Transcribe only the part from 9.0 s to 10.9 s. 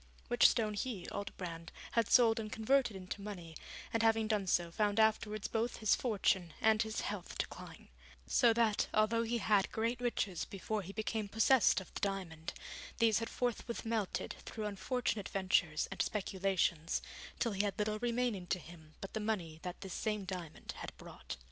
he had great riches before